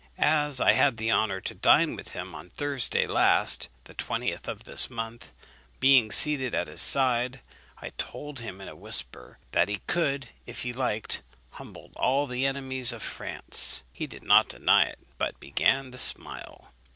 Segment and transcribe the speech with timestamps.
[0.17, 4.63] As I had the honour to dine with him on Thursday last, the 20th of
[4.63, 5.29] this month,
[5.79, 7.39] being seated at his side,
[7.83, 12.47] I told him in a whisper that he could, if he liked, humble all the
[12.47, 13.83] enemies of France.
[13.93, 16.71] He did not deny it, but began to smile.